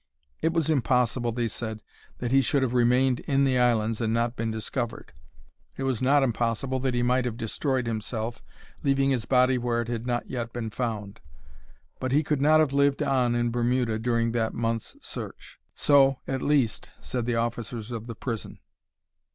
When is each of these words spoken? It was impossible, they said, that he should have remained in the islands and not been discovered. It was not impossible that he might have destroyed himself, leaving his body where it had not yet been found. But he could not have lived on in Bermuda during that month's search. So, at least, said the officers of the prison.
It 0.41 0.51
was 0.51 0.67
impossible, 0.67 1.31
they 1.31 1.47
said, 1.47 1.83
that 2.17 2.31
he 2.31 2.41
should 2.41 2.63
have 2.63 2.73
remained 2.73 3.19
in 3.19 3.43
the 3.43 3.59
islands 3.59 4.01
and 4.01 4.11
not 4.11 4.35
been 4.35 4.49
discovered. 4.49 5.13
It 5.77 5.83
was 5.83 6.01
not 6.01 6.23
impossible 6.23 6.79
that 6.79 6.95
he 6.95 7.03
might 7.03 7.23
have 7.23 7.37
destroyed 7.37 7.85
himself, 7.85 8.41
leaving 8.81 9.11
his 9.11 9.25
body 9.25 9.59
where 9.59 9.79
it 9.79 9.89
had 9.89 10.07
not 10.07 10.27
yet 10.27 10.53
been 10.53 10.71
found. 10.71 11.19
But 11.99 12.13
he 12.13 12.23
could 12.23 12.41
not 12.41 12.59
have 12.59 12.73
lived 12.73 13.03
on 13.03 13.35
in 13.35 13.51
Bermuda 13.51 13.99
during 13.99 14.31
that 14.31 14.55
month's 14.55 14.95
search. 15.05 15.59
So, 15.75 16.17
at 16.27 16.41
least, 16.41 16.89
said 16.99 17.27
the 17.27 17.35
officers 17.35 17.91
of 17.91 18.07
the 18.07 18.15
prison. 18.15 18.57